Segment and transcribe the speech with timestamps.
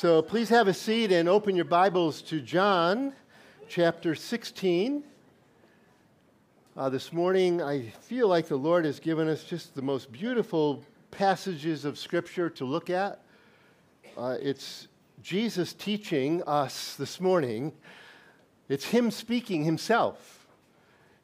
[0.00, 3.12] So please have a seat and open your Bibles to John
[3.68, 5.04] chapter 16.
[6.74, 10.82] Uh, this morning, I feel like the Lord has given us just the most beautiful
[11.10, 13.20] passages of Scripture to look at.
[14.16, 14.88] Uh, it's
[15.20, 17.70] Jesus teaching us this morning,
[18.70, 20.46] it's Him speaking Himself.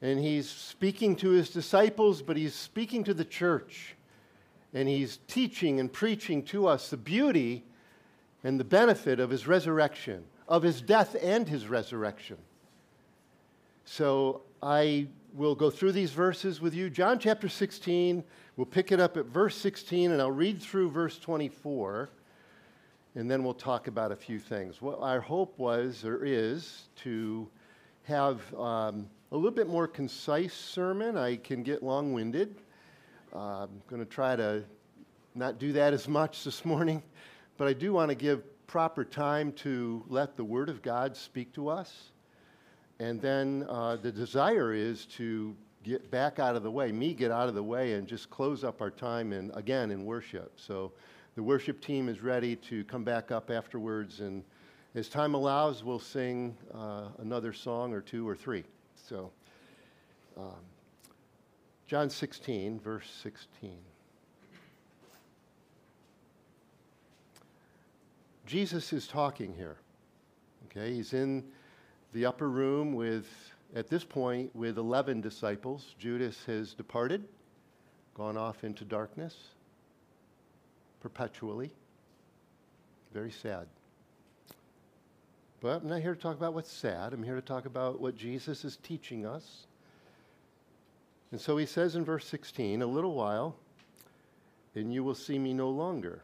[0.03, 3.97] And He's speaking to His disciples, but He's speaking to the church.
[4.75, 7.65] And He's teaching and preaching to us the beauty
[8.47, 12.37] and the benefit of his resurrection, of his death and his resurrection.
[13.85, 16.89] So I will go through these verses with you.
[16.89, 18.23] John chapter 16,
[18.57, 22.09] we'll pick it up at verse 16, and I'll read through verse 24,
[23.17, 24.81] and then we'll talk about a few things.
[24.81, 27.49] What our hope was or is to
[28.05, 31.17] have um, a little bit more concise sermon.
[31.17, 32.55] I can get long winded.
[33.35, 34.63] Uh, I'm going to try to
[35.35, 37.03] not do that as much this morning.
[37.59, 41.53] But I do want to give proper time to let the Word of God speak
[41.55, 42.11] to us.
[42.99, 47.31] And then uh, the desire is to get back out of the way, me get
[47.31, 50.53] out of the way, and just close up our time and again in worship.
[50.57, 50.93] So
[51.37, 54.21] the worship team is ready to come back up afterwards.
[54.21, 54.43] And
[54.95, 58.65] as time allows, we'll sing uh, another song or two or three.
[59.09, 59.31] So,
[60.37, 60.55] um,
[61.87, 63.77] John 16, verse 16.
[68.47, 69.77] Jesus is talking here.
[70.67, 71.43] Okay, he's in
[72.13, 73.27] the upper room with,
[73.75, 75.97] at this point, with 11 disciples.
[75.99, 77.25] Judas has departed,
[78.15, 79.35] gone off into darkness
[81.01, 81.73] perpetually.
[83.13, 83.67] Very sad.
[85.61, 87.13] But I'm not here to talk about what's sad.
[87.13, 89.67] I'm here to talk about what Jesus is teaching us.
[91.33, 93.57] And so he says in verse 16, A little while,
[94.77, 96.23] and you will see me no longer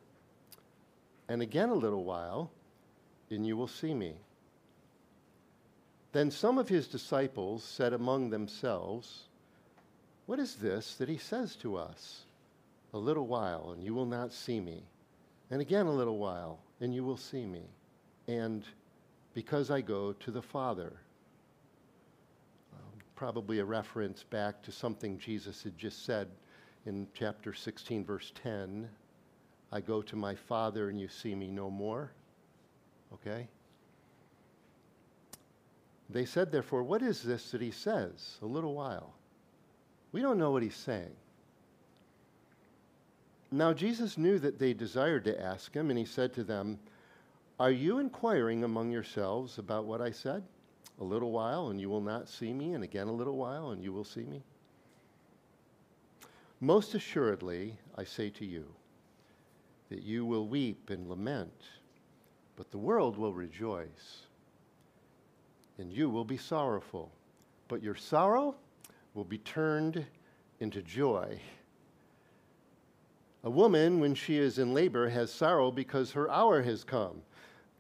[1.33, 2.51] and again a little while,
[3.31, 4.17] and you will see me.
[6.13, 9.29] Then some of his disciples said among themselves,
[10.27, 12.25] What is this that he says to us?
[12.93, 14.83] A little while, and you will not see me.
[15.51, 17.63] And again a little while, and you will see me.
[18.29, 18.63] And
[19.33, 20.93] because I go to the Father.
[22.75, 26.29] Um, probably a reference back to something Jesus had just said
[26.85, 28.91] in chapter 16, verse 10
[29.73, 32.13] I go to my Father and you see me no more.
[33.15, 33.49] Okay?
[36.11, 38.37] They said, therefore, what is this that he says?
[38.43, 39.15] A little while.
[40.13, 41.17] We don't know what he's saying.
[43.51, 46.79] Now, Jesus knew that they desired to ask him, and he said to them,
[47.59, 50.43] Are you inquiring among yourselves about what I said?
[51.01, 53.83] A little while, and you will not see me, and again a little while, and
[53.83, 54.43] you will see me.
[56.61, 58.67] Most assuredly, I say to you,
[59.93, 61.53] that you will weep and lament,
[62.57, 64.23] but the world will rejoice.
[65.77, 67.13] And you will be sorrowful,
[67.69, 68.55] but your sorrow
[69.13, 70.07] will be turned
[70.61, 71.39] into joy.
[73.45, 77.21] A woman, when she is in labor, has sorrow because her hour has come.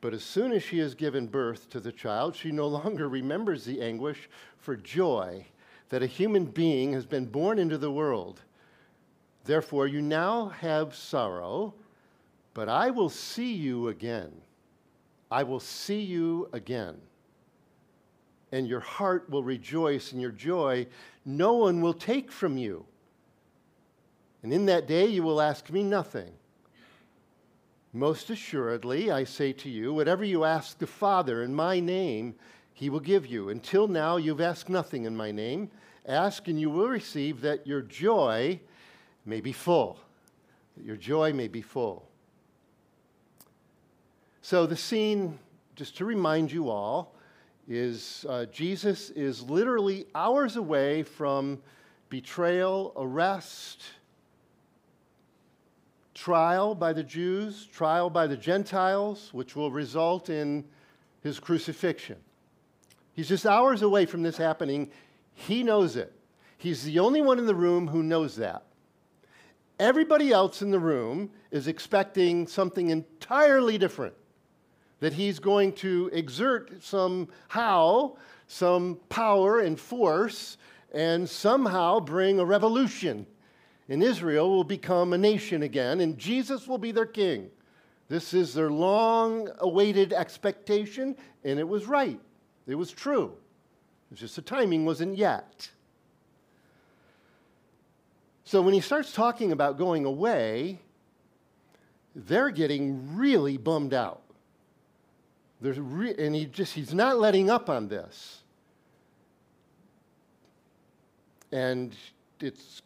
[0.03, 3.65] But as soon as she has given birth to the child, she no longer remembers
[3.65, 5.47] the anguish for joy
[5.89, 8.43] that a human being has been born into the world.
[9.44, 11.73] Therefore, you now have sorrow
[12.54, 14.32] but I will see you again.
[15.30, 16.96] I will see you again.
[18.50, 20.86] And your heart will rejoice, and your joy
[21.24, 22.84] no one will take from you.
[24.42, 26.32] And in that day you will ask me nothing.
[27.94, 32.34] Most assuredly, I say to you, whatever you ask the Father in my name,
[32.74, 33.50] he will give you.
[33.50, 35.70] Until now, you've asked nothing in my name.
[36.06, 38.58] Ask and you will receive that your joy
[39.24, 39.98] may be full.
[40.76, 42.08] That your joy may be full.
[44.44, 45.38] So, the scene,
[45.76, 47.14] just to remind you all,
[47.69, 51.62] is uh, Jesus is literally hours away from
[52.08, 53.82] betrayal, arrest,
[56.12, 60.64] trial by the Jews, trial by the Gentiles, which will result in
[61.22, 62.17] his crucifixion.
[63.14, 64.90] He's just hours away from this happening.
[65.34, 66.12] He knows it.
[66.58, 68.64] He's the only one in the room who knows that.
[69.78, 74.14] Everybody else in the room is expecting something entirely different
[75.02, 78.14] that he's going to exert somehow
[78.46, 80.58] some power and force
[80.94, 83.26] and somehow bring a revolution.
[83.88, 87.50] And Israel will become a nation again, and Jesus will be their king.
[88.08, 92.20] This is their long awaited expectation, and it was right.
[92.69, 93.32] It was true.
[94.12, 95.69] It's just the timing wasn't yet.
[98.44, 100.78] So when he starts talking about going away,
[102.14, 104.21] they're getting really bummed out.
[105.62, 108.43] There's re- and he just he's not letting up on this.
[111.53, 111.94] And
[112.41, 112.82] it's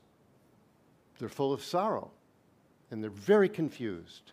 [1.18, 2.10] they're full of sorrow
[2.90, 4.32] and they're very confused.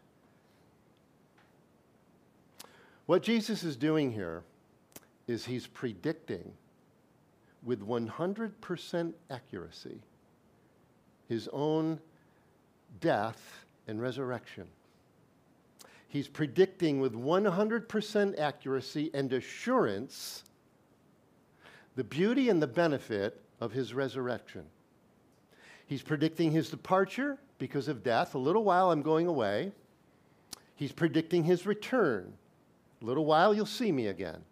[3.05, 4.43] What Jesus is doing here
[5.27, 6.53] is he's predicting
[7.63, 10.01] with 100% accuracy
[11.29, 11.99] his own
[12.99, 14.67] death and resurrection.
[16.13, 20.43] He's predicting with 100% accuracy and assurance
[21.95, 24.63] the beauty and the benefit of his resurrection.
[25.87, 28.35] He's predicting his departure because of death.
[28.35, 29.71] A little while I'm going away.
[30.75, 32.31] He's predicting his return.
[33.01, 34.43] A little while you'll see me again.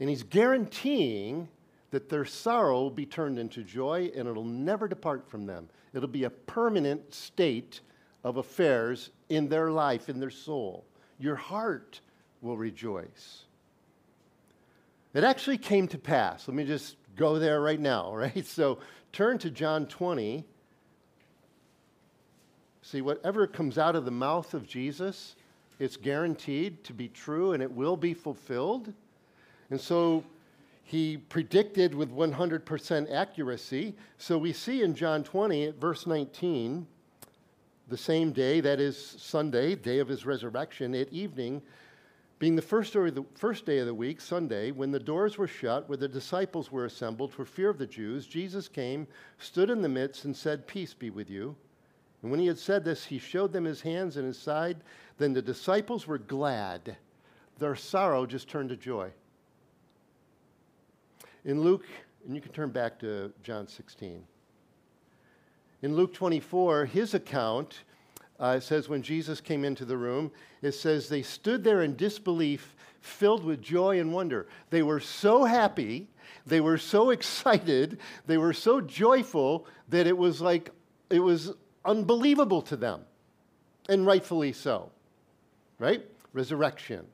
[0.00, 1.48] And he's guaranteeing
[1.90, 5.68] that their sorrow will be turned into joy and it'll never depart from them.
[5.92, 7.82] It'll be a permanent state
[8.24, 10.84] of affairs in their life, in their soul.
[11.18, 12.00] Your heart
[12.40, 13.44] will rejoice.
[15.14, 16.46] It actually came to pass.
[16.46, 18.46] Let me just go there right now, right?
[18.46, 18.78] So
[19.12, 20.44] turn to John 20.
[22.82, 25.36] See, whatever comes out of the mouth of Jesus,
[25.78, 28.92] it's guaranteed to be true and it will be fulfilled.
[29.70, 30.24] And so
[30.84, 33.94] he predicted with 100% accuracy.
[34.16, 36.86] So we see in John 20, verse 19,
[37.88, 41.62] the same day, that is Sunday, day of his resurrection, at evening,
[42.38, 45.38] being the first, day of the first day of the week, Sunday, when the doors
[45.38, 49.06] were shut, where the disciples were assembled for fear of the Jews, Jesus came,
[49.38, 51.56] stood in the midst, and said, Peace be with you.
[52.22, 54.78] And when he had said this, he showed them his hands and his side.
[55.18, 56.96] Then the disciples were glad.
[57.58, 59.10] Their sorrow just turned to joy.
[61.44, 61.86] In Luke,
[62.26, 64.22] and you can turn back to John 16.
[65.80, 67.82] In Luke 24, his account
[68.40, 72.74] uh, says when Jesus came into the room, it says they stood there in disbelief,
[73.00, 74.48] filled with joy and wonder.
[74.70, 76.08] They were so happy,
[76.46, 80.70] they were so excited, they were so joyful that it was like,
[81.10, 81.52] it was
[81.84, 83.02] unbelievable to them,
[83.88, 84.90] and rightfully so.
[85.78, 86.04] Right?
[86.32, 87.06] Resurrection.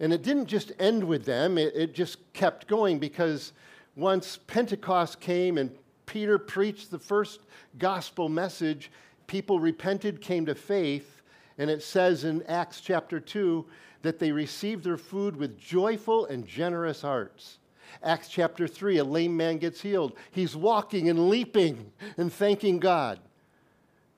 [0.00, 3.52] And it didn't just end with them, it, it just kept going because
[3.96, 5.70] once Pentecost came and
[6.12, 7.40] Peter preached the first
[7.78, 8.90] gospel message,
[9.26, 11.22] people repented, came to faith,
[11.56, 13.64] and it says in Acts chapter 2
[14.02, 17.60] that they received their food with joyful and generous hearts.
[18.02, 20.12] Acts chapter 3, a lame man gets healed.
[20.30, 23.18] He's walking and leaping and thanking God.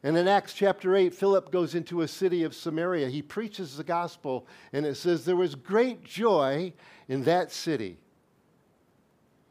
[0.03, 3.09] And in Acts chapter 8, Philip goes into a city of Samaria.
[3.09, 6.73] He preaches the gospel, and it says there was great joy
[7.07, 7.99] in that city.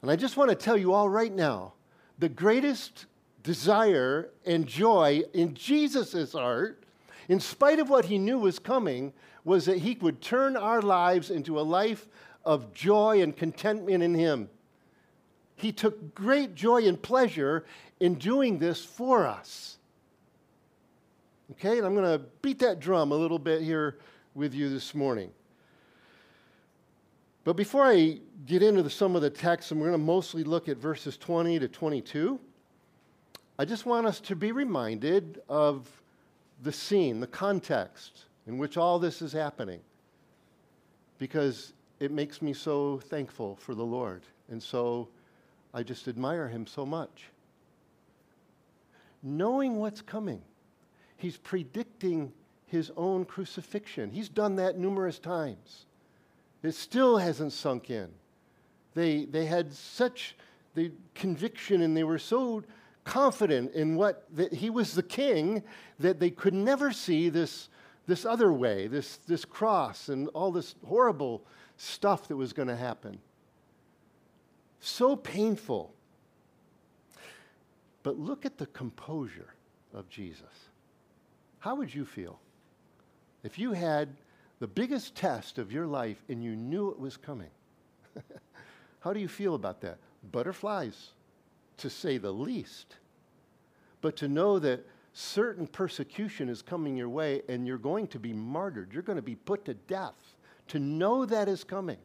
[0.01, 1.75] And I just want to tell you all right now
[2.24, 3.06] the greatest
[3.44, 6.81] desire and joy in Jesus' heart,
[7.28, 9.12] in spite of what he knew was coming,
[9.44, 12.08] was that he would turn our lives into a life
[12.46, 14.48] of joy and contentment in him.
[15.58, 17.66] He took great joy and pleasure
[18.00, 19.78] in doing this for us.
[21.52, 23.98] Okay, and I'm going to beat that drum a little bit here
[24.34, 25.30] with you this morning.
[27.44, 30.44] But before I get into the, some of the text, and we're going to mostly
[30.44, 32.40] look at verses 20 to 22,
[33.60, 35.90] I just want us to be reminded of
[36.62, 39.80] the scene, the context in which all this is happening,
[41.18, 44.24] because it makes me so thankful for the Lord.
[44.50, 45.08] And so
[45.74, 47.25] I just admire him so much.
[49.22, 50.41] Knowing what's coming
[51.24, 52.34] he's predicting
[52.68, 54.12] his own crucifixion.
[54.12, 55.86] He's done that numerous times.
[56.63, 58.10] It still hasn't sunk in.
[58.96, 60.36] They, they had such
[60.75, 62.63] the conviction and they were so
[63.03, 65.62] confident in what that he was the king
[66.00, 67.70] that they could never see this,
[68.08, 71.43] this other way, this, this cross and all this horrible
[71.75, 73.20] stuff that was going to happen.
[74.79, 75.93] So painful.
[78.03, 79.53] But look at the composure
[79.93, 80.70] of Jesus.
[81.60, 82.39] How would you feel
[83.43, 84.10] if you had
[84.63, 87.50] the biggest test of your life and you knew it was coming?
[89.01, 89.98] How do you feel about that?
[90.32, 91.10] Butterflies,
[91.75, 92.96] to say the least.
[94.00, 98.32] But to know that certain persecution is coming your way and you're going to be
[98.32, 100.38] martyred, you're going to be put to death,
[100.70, 102.00] to know that is coming.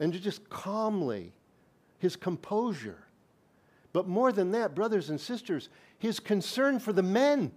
[0.00, 1.32] And to just calmly,
[1.98, 3.04] his composure.
[3.94, 7.52] But more than that, brothers and sisters, his concern for the men.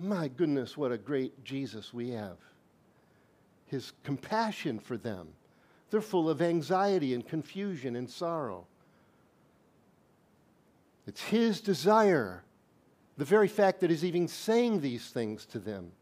[0.00, 2.38] My goodness, what a great Jesus we have.
[3.66, 5.28] His compassion for them.
[5.90, 8.66] They're full of anxiety and confusion and sorrow.
[11.06, 12.44] It's His desire,
[13.18, 15.92] the very fact that He's even saying these things to them,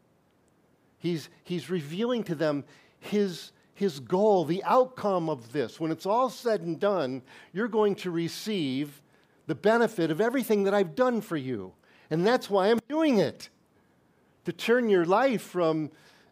[0.99, 2.65] He's, he's revealing to them
[3.01, 5.79] his, his goal, the outcome of this.
[5.79, 9.01] When it's all said and done, you're going to receive
[9.47, 11.73] the benefit of everything that I've done for you.
[12.11, 13.49] And that's why I'm doing it.
[14.49, 15.91] To turn your life from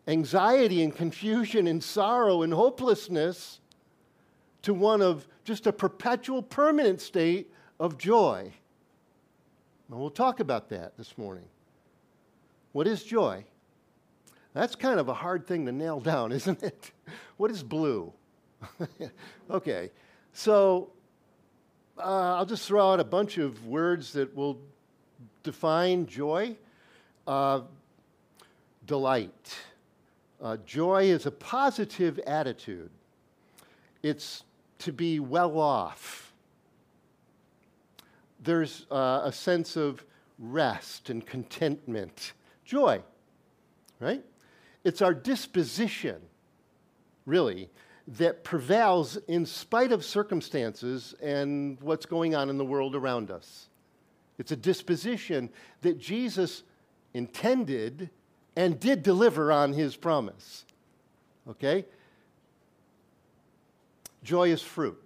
[0.08, 3.60] anxiety and confusion and sorrow and hopelessness
[4.62, 8.50] to one of just a perpetual, permanent state of joy.
[9.90, 11.44] And we'll talk about that this morning.
[12.72, 13.44] What is joy?
[14.54, 16.92] That's kind of a hard thing to nail down, isn't it?
[17.36, 18.14] What is blue?
[19.50, 19.90] okay,
[20.32, 20.90] so
[21.98, 24.58] uh, I'll just throw out a bunch of words that will
[25.42, 26.56] define joy.
[27.26, 27.60] Uh,
[28.86, 29.56] delight.
[30.40, 32.90] Uh, joy is a positive attitude,
[34.02, 34.44] it's
[34.78, 36.32] to be well off.
[38.42, 40.04] There's uh, a sense of
[40.38, 42.32] rest and contentment.
[42.64, 43.02] Joy,
[43.98, 44.22] right?
[44.84, 46.20] It's our disposition,
[47.24, 47.70] really,
[48.06, 53.68] that prevails in spite of circumstances and what's going on in the world around us.
[54.38, 55.48] It's a disposition
[55.80, 56.62] that Jesus
[57.14, 58.10] intended
[58.56, 60.64] and did deliver on his promise.
[61.48, 61.84] Okay?
[64.24, 65.00] Joy is fruit.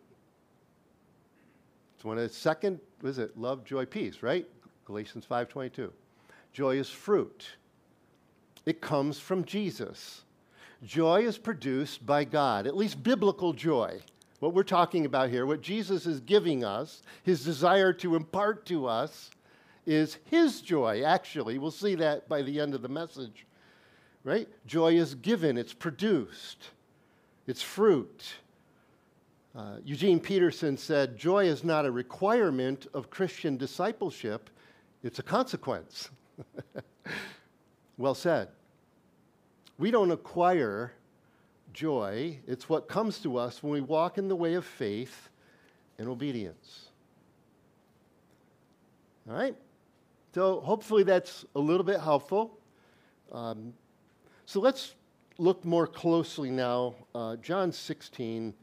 [1.97, 3.37] It's one of the second, what is it?
[3.37, 4.47] Love, joy, peace, right?
[4.87, 5.92] Galatians 5:22.
[6.52, 7.57] Joy is fruit.
[8.64, 10.23] It comes from Jesus.
[10.83, 14.00] Joy is produced by God, at least biblical joy.
[14.38, 18.87] What we're talking about here, what Jesus is giving us, his desire to impart to
[18.87, 19.30] us,
[19.90, 21.59] is his joy, actually.
[21.59, 23.44] We'll see that by the end of the message.
[24.23, 24.49] Right?
[24.66, 26.70] Joy is given, it's produced,
[27.47, 28.35] it's fruit.
[29.56, 34.49] Uh, Eugene Peterson said, Joy is not a requirement of Christian discipleship,
[35.02, 36.11] it's a consequence.
[37.99, 38.49] well said.
[39.78, 40.92] We don't acquire
[41.73, 45.30] joy, it's what comes to us when we walk in the way of faith
[45.99, 46.90] and obedience.
[49.28, 49.56] All right?
[50.34, 52.58] So hopefully that's a little bit helpful.
[53.32, 53.72] Um,
[54.46, 54.94] so let's
[55.38, 56.94] look more closely now.
[57.14, 58.54] Uh, John 16,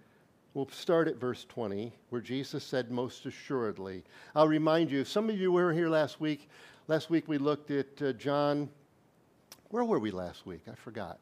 [0.54, 4.04] we'll start at verse 20, where Jesus said, Most assuredly.
[4.36, 6.50] I'll remind you, if some of you were here last week.
[6.88, 8.70] Last week we looked at uh, John.
[9.70, 10.62] Where were we last week?
[10.72, 11.20] I forgot.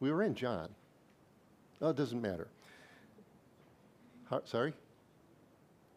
[0.00, 0.70] We were in John.
[1.82, 2.48] Oh, it doesn't matter.
[4.44, 4.72] Sorry?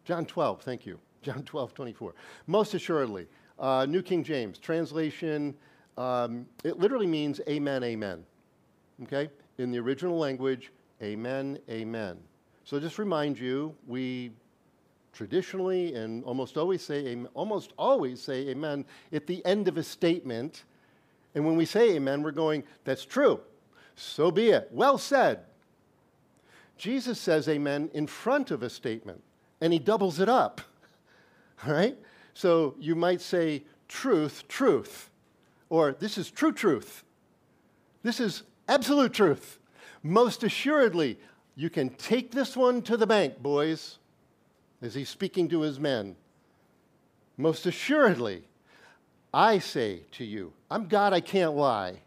[0.04, 0.98] John 12, thank you.
[1.22, 2.14] John 12, 24.
[2.46, 3.26] Most assuredly.
[3.58, 5.54] Uh, New King James, translation,
[5.96, 8.24] um, it literally means amen, amen.
[9.04, 9.30] Okay?
[9.58, 10.72] In the original language,
[11.02, 12.18] amen, amen.
[12.64, 14.32] So just remind you, we
[15.12, 20.64] traditionally and almost always say almost always say amen at the end of a statement.
[21.34, 23.40] And when we say amen, we're going, that's true.
[23.94, 24.68] So be it.
[24.70, 25.40] Well said.
[26.76, 29.22] Jesus says amen in front of a statement,
[29.62, 30.60] and he doubles it up.
[31.66, 31.96] All right?
[32.36, 35.08] So you might say truth, truth,
[35.70, 37.02] or this is true truth.
[38.02, 39.58] This is absolute truth.
[40.02, 41.18] Most assuredly,
[41.54, 43.96] you can take this one to the bank, boys,
[44.82, 46.14] as he's speaking to his men.
[47.38, 48.42] Most assuredly,
[49.32, 52.02] I say to you, I'm God, I can't lie.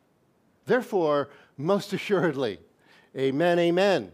[0.67, 2.59] Therefore, most assuredly,
[3.17, 4.11] amen, amen.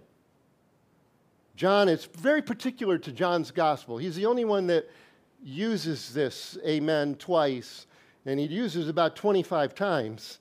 [1.58, 3.98] John, it's very particular to John's gospel.
[3.98, 4.90] He's the only one that
[5.44, 7.88] uses this amen twice,
[8.26, 10.40] and he uses about 25 times.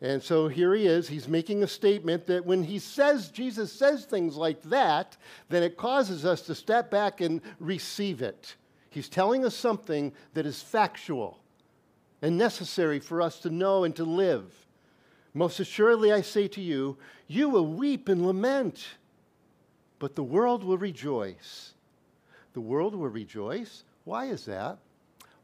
[0.00, 1.08] And so here he is.
[1.08, 5.16] He's making a statement that when he says, Jesus says things like that,
[5.48, 8.56] then it causes us to step back and receive it.
[8.90, 11.38] He's telling us something that is factual
[12.20, 14.52] and necessary for us to know and to live.
[15.32, 18.86] Most assuredly, I say to you, you will weep and lament,
[19.98, 21.74] but the world will rejoice.
[22.52, 23.84] The world will rejoice.
[24.06, 24.78] Why is that?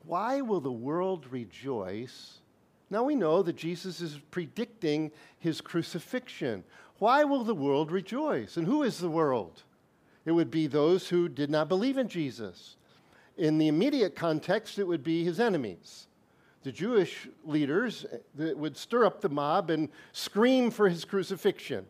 [0.05, 2.39] Why will the world rejoice?
[2.91, 6.63] Now we know that Jesus is predicting his crucifixion.
[6.99, 8.57] Why will the world rejoice?
[8.57, 9.65] And who is the world?
[10.25, 12.77] It would be those who did not believe in Jesus.
[13.37, 16.07] In the immediate context, it would be his enemies.
[16.63, 21.85] The Jewish leaders eh, that would stir up the mob and scream for his crucifixion.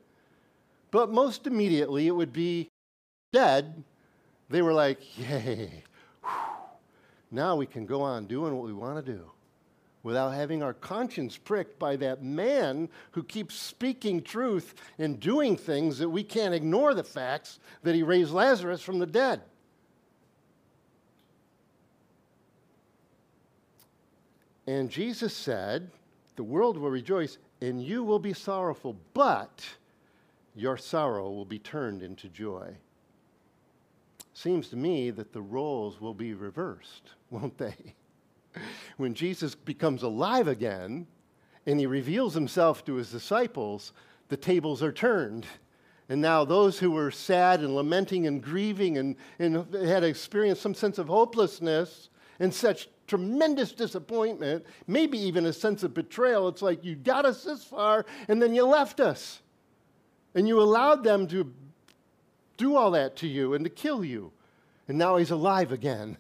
[0.90, 2.70] But most immediately, it would be
[3.30, 3.84] dead.
[4.48, 5.84] They were like, Yay,
[7.32, 9.24] now we can go on doing what we want to do
[10.02, 15.98] without having our conscience pricked by that man who keeps speaking truth and doing things
[15.98, 19.40] that we can't ignore the facts that he raised Lazarus from the dead.
[24.66, 25.90] And Jesus said,
[26.36, 29.64] the world will rejoice and you will be sorrowful, but
[30.54, 32.74] your sorrow will be turned into joy.
[34.34, 37.94] Seems to me that the roles will be reversed, won't they?
[38.96, 41.06] when Jesus becomes alive again
[41.66, 43.92] and he reveals himself to his disciples,
[44.28, 45.46] the tables are turned.
[46.08, 50.74] And now those who were sad and lamenting and grieving and, and had experienced some
[50.74, 52.10] sense of hopelessness
[52.40, 56.48] and such tremendous disappointment, maybe even a sense of betrayal.
[56.48, 59.40] It's like you got us this far and then you left us.
[60.34, 61.44] And you allowed them to
[62.62, 64.30] do all that to you and to kill you.
[64.86, 66.16] And now he's alive again.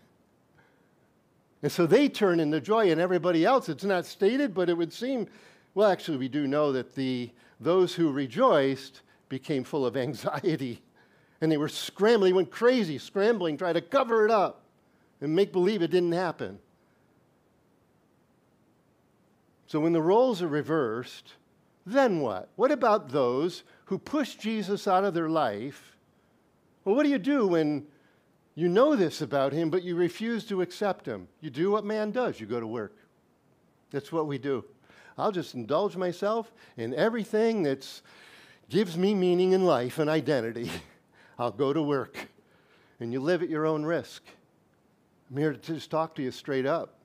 [1.62, 4.92] And so they turn into joy, and everybody else, it's not stated, but it would
[4.92, 5.28] seem,
[5.74, 7.30] well, actually, we do know that the,
[7.60, 10.82] those who rejoiced became full of anxiety.
[11.40, 14.62] And they were scrambling, went crazy, scrambling, trying to cover it up
[15.20, 16.58] and make believe it didn't happen.
[19.68, 21.34] So when the roles are reversed,
[21.86, 22.48] then what?
[22.56, 25.91] What about those who push Jesus out of their life?
[26.84, 27.86] Well, what do you do when
[28.54, 31.28] you know this about him, but you refuse to accept him?
[31.40, 32.96] You do what man does you go to work.
[33.90, 34.64] That's what we do.
[35.16, 37.86] I'll just indulge myself in everything that
[38.68, 40.70] gives me meaning in life and identity.
[41.38, 42.28] I'll go to work.
[43.00, 44.22] And you live at your own risk.
[45.30, 46.98] I'm here to just talk to you straight up.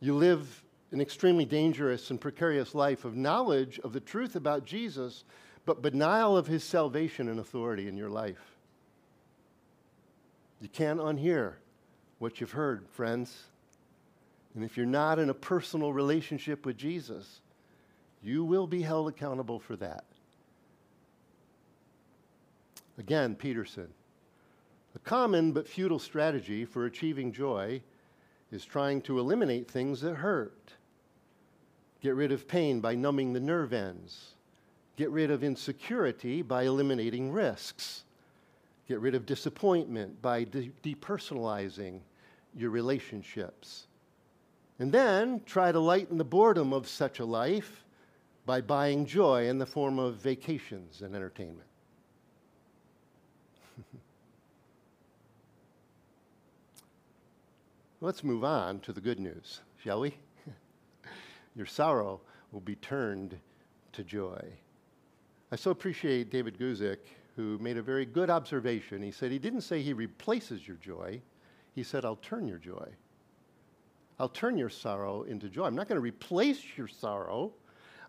[0.00, 5.24] You live an extremely dangerous and precarious life of knowledge of the truth about Jesus,
[5.68, 8.56] but denial of his salvation and authority in your life.
[10.62, 11.56] You can't unhear
[12.18, 13.44] what you've heard, friends.
[14.54, 17.40] And if you're not in a personal relationship with Jesus,
[18.22, 20.04] you will be held accountable for that.
[22.96, 23.88] Again, Peterson.
[24.96, 27.82] A common but futile strategy for achieving joy
[28.50, 30.72] is trying to eliminate things that hurt.
[32.00, 34.32] Get rid of pain by numbing the nerve ends.
[34.98, 38.02] Get rid of insecurity by eliminating risks.
[38.88, 42.00] Get rid of disappointment by de- depersonalizing
[42.56, 43.86] your relationships.
[44.80, 47.84] And then try to lighten the boredom of such a life
[48.44, 51.68] by buying joy in the form of vacations and entertainment.
[58.00, 60.16] Let's move on to the good news, shall we?
[61.54, 63.38] your sorrow will be turned
[63.92, 64.42] to joy.
[65.50, 66.98] I so appreciate David Guzik,
[67.34, 69.00] who made a very good observation.
[69.02, 71.20] He said he didn't say he replaces your joy,
[71.74, 72.88] he said, I'll turn your joy.
[74.18, 75.64] I'll turn your sorrow into joy.
[75.64, 77.52] I'm not going to replace your sorrow.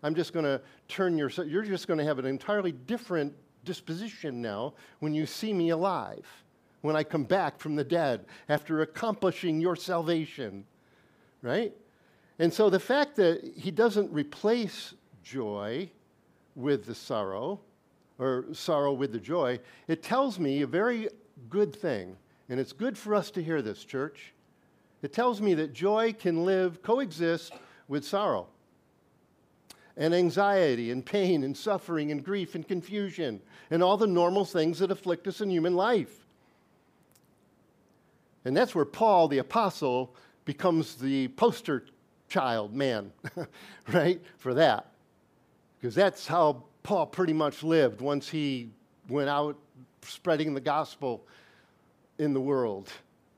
[0.02, 3.32] I'm just going to turn your, you're just going to have an entirely different
[3.64, 6.26] disposition now when you see me alive,
[6.80, 10.64] when I come back from the dead after accomplishing your salvation,
[11.42, 11.72] right?
[12.38, 15.90] And so the fact that he doesn't replace joy
[16.54, 17.60] with the sorrow,
[18.18, 19.58] or sorrow with the joy,
[19.88, 21.08] it tells me a very
[21.48, 22.16] good thing.
[22.48, 24.34] And it's good for us to hear this, church.
[25.02, 27.52] It tells me that joy can live, coexist
[27.88, 28.48] with sorrow,
[29.96, 34.78] and anxiety, and pain, and suffering, and grief, and confusion, and all the normal things
[34.80, 36.26] that afflict us in human life.
[38.44, 41.84] And that's where Paul, the apostle, becomes the poster
[42.28, 43.12] child, man,
[43.92, 44.20] right?
[44.38, 44.89] For that.
[45.80, 48.70] Because that's how Paul pretty much lived once he
[49.08, 49.56] went out
[50.02, 51.24] spreading the gospel
[52.18, 52.90] in the world.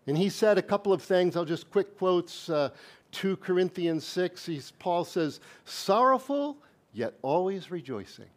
[0.07, 2.49] And he said a couple of things, I'll just quick quotes.
[2.49, 2.71] Uh,
[3.13, 6.57] 2 Corinthians 6, he's, Paul says, sorrowful,
[6.93, 8.31] yet always rejoicing.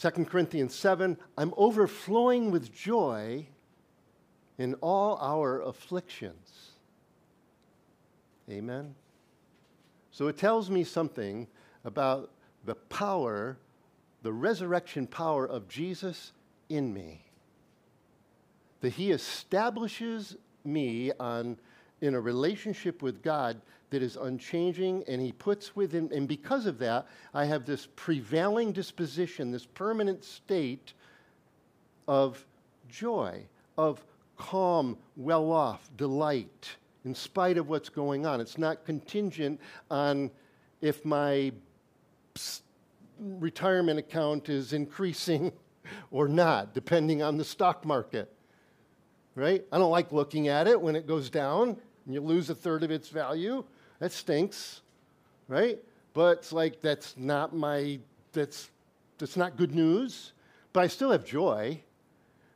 [0.00, 3.46] 2 Corinthians 7, I'm overflowing with joy
[4.58, 6.70] in all our afflictions
[8.50, 8.94] Amen?
[10.10, 11.46] So it tells me something
[11.86, 12.30] about
[12.66, 13.56] the power,
[14.22, 16.32] the resurrection power of Jesus
[16.68, 17.22] in me.
[18.82, 21.56] That he establishes me on,
[22.02, 26.78] in a relationship with God that is unchanging, and he puts within, and because of
[26.80, 30.92] that, I have this prevailing disposition, this permanent state
[32.08, 32.44] of
[32.88, 33.44] joy,
[33.78, 34.04] of
[34.36, 38.40] calm, well off, delight in spite of what's going on.
[38.40, 40.32] It's not contingent on
[40.80, 41.52] if my
[43.18, 45.52] retirement account is increasing
[46.10, 48.32] or not, depending on the stock market.
[49.34, 49.64] Right?
[49.70, 52.82] I don't like looking at it when it goes down and you lose a third
[52.82, 53.64] of its value.
[53.98, 54.80] That stinks.
[55.48, 55.78] Right?
[56.14, 58.00] But it's like that's not my
[58.32, 58.70] that's
[59.18, 60.32] that's not good news.
[60.72, 61.80] But I still have joy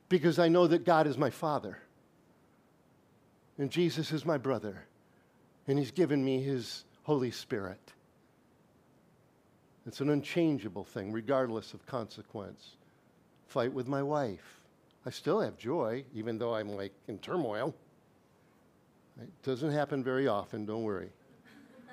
[0.08, 1.78] because I know that God is my father
[3.60, 4.86] and Jesus is my brother,
[5.68, 7.92] and He's given me His Holy Spirit.
[9.86, 12.76] It's an unchangeable thing, regardless of consequence.
[13.46, 14.60] Fight with my wife.
[15.06, 17.74] I still have joy, even though I'm like in turmoil.
[19.20, 21.10] It doesn't happen very often, don't worry.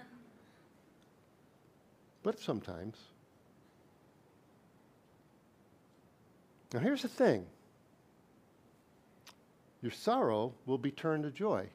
[2.24, 2.98] but sometimes.
[6.74, 7.46] Now, here's the thing
[9.82, 11.70] your sorrow will be turned to joy.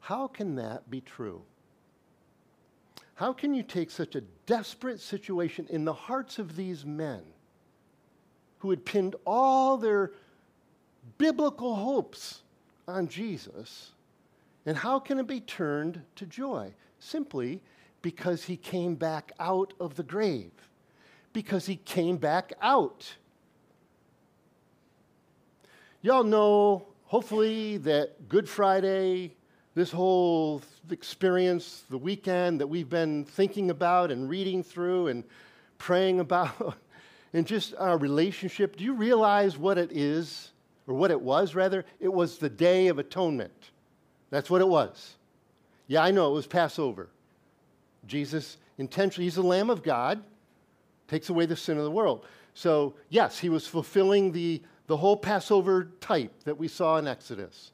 [0.00, 1.42] How can that be true?
[3.20, 7.20] How can you take such a desperate situation in the hearts of these men
[8.60, 10.12] who had pinned all their
[11.18, 12.40] biblical hopes
[12.88, 13.90] on Jesus,
[14.64, 16.72] and how can it be turned to joy?
[16.98, 17.60] Simply
[18.00, 20.52] because he came back out of the grave,
[21.34, 23.16] because he came back out.
[26.00, 29.34] Y'all know, hopefully, that Good Friday
[29.80, 35.24] this whole experience, the weekend that we've been thinking about and reading through and
[35.78, 36.76] praying about,
[37.32, 40.50] and just our relationship, do you realize what it is,
[40.86, 41.86] or what it was rather?
[41.98, 43.70] It was the Day of Atonement.
[44.28, 45.14] That's what it was.
[45.86, 47.08] Yeah, I know it was Passover.
[48.06, 50.22] Jesus intentionally, he's the Lamb of God,
[51.08, 52.26] takes away the sin of the world.
[52.52, 57.72] So, yes, he was fulfilling the, the whole Passover type that we saw in Exodus.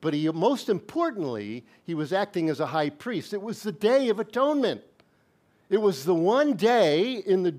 [0.00, 3.32] But he, most importantly, he was acting as a high priest.
[3.32, 4.82] It was the Day of Atonement.
[5.70, 7.56] It was the one day in the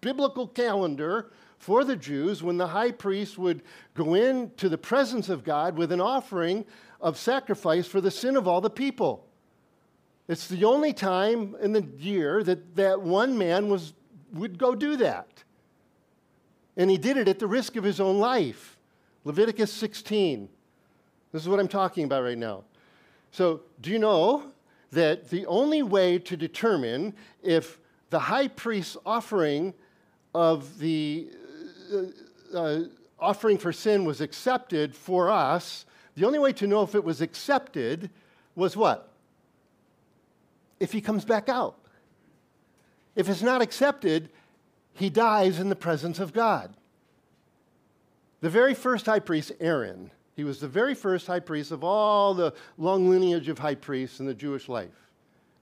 [0.00, 3.62] biblical calendar for the Jews when the high priest would
[3.94, 6.64] go into the presence of God with an offering
[7.00, 9.26] of sacrifice for the sin of all the people.
[10.28, 13.94] It's the only time in the year that that one man was,
[14.32, 15.42] would go do that.
[16.76, 18.78] And he did it at the risk of his own life.
[19.24, 20.48] Leviticus 16.
[21.32, 22.64] This is what I'm talking about right now.
[23.30, 24.44] So, do you know
[24.92, 27.78] that the only way to determine if
[28.10, 29.74] the high priest's offering
[30.34, 31.28] of the
[31.92, 32.80] uh, uh,
[33.18, 37.20] offering for sin was accepted for us, the only way to know if it was
[37.20, 38.10] accepted
[38.54, 39.12] was what?
[40.80, 41.76] If he comes back out.
[43.14, 44.30] If it's not accepted,
[44.94, 46.74] he dies in the presence of God.
[48.40, 52.32] The very first high priest, Aaron, he was the very first high priest of all
[52.32, 55.10] the long lineage of high priests in the Jewish life,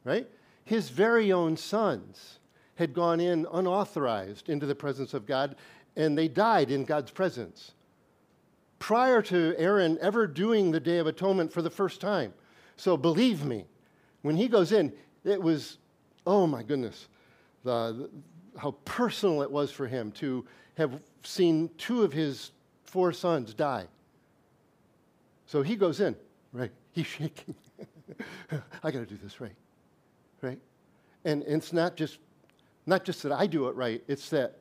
[0.04, 0.28] right?
[0.64, 2.40] His very own sons
[2.74, 5.56] had gone in unauthorized into the presence of God,
[5.96, 7.72] and they died in God's presence.
[8.78, 12.34] Prior to Aaron ever doing the Day of Atonement for the first time.
[12.76, 13.64] So believe me,
[14.20, 14.92] when he goes in,
[15.24, 15.78] it was,
[16.26, 17.08] oh my goodness,
[17.64, 18.10] the,
[18.52, 20.44] the, how personal it was for him to
[20.76, 22.50] have seen two of his
[22.84, 23.86] four sons die.
[25.46, 26.16] So he goes in,
[26.52, 26.72] right?
[26.92, 27.54] He's shaking.
[28.82, 29.54] I got to do this right,
[30.42, 30.59] right?
[31.24, 32.18] And, and it's not just,
[32.85, 34.59] not just that I do it right, it's that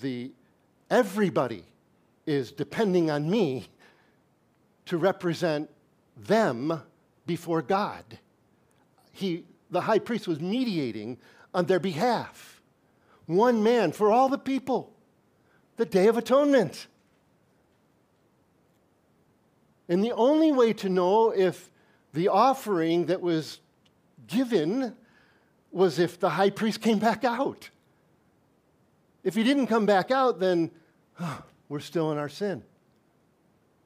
[0.00, 0.32] the,
[0.90, 1.64] everybody
[2.26, 3.66] is depending on me
[4.86, 5.70] to represent
[6.16, 6.82] them
[7.26, 8.04] before God.
[9.12, 11.18] He, the high priest was mediating
[11.52, 12.62] on their behalf.
[13.26, 14.92] One man for all the people.
[15.76, 16.86] The Day of Atonement.
[19.88, 21.70] And the only way to know if
[22.12, 23.60] the offering that was
[24.26, 24.96] given
[25.70, 27.70] was if the high priest came back out.
[29.22, 30.70] If he didn't come back out, then
[31.68, 32.62] we're still in our sin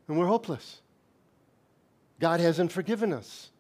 [0.08, 0.80] and we're hopeless.
[2.18, 3.50] God hasn't forgiven us.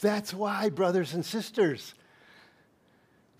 [0.00, 1.94] That's why, brothers and sisters,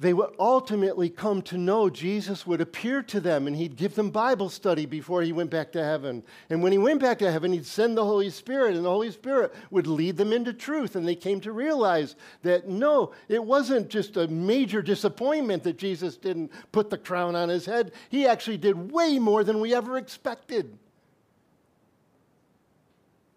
[0.01, 4.11] they would ultimately come to know Jesus would appear to them and he'd give them
[4.11, 6.23] Bible study before he went back to heaven.
[6.51, 9.11] And when he went back to heaven, he'd send the Holy Spirit, and the Holy
[9.11, 10.95] Spirit would lead them into truth.
[10.95, 16.17] And they came to realize that no, it wasn't just a major disappointment that Jesus
[16.17, 19.97] didn't put the crown on his head, he actually did way more than we ever
[19.99, 20.79] expected.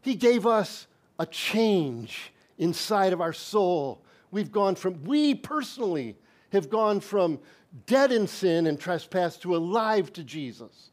[0.04, 0.86] He gave us
[1.17, 4.04] a change inside of our soul.
[4.30, 6.17] We've gone from, we personally,
[6.52, 7.40] have gone from
[7.86, 10.92] dead in sin and trespass to alive to Jesus.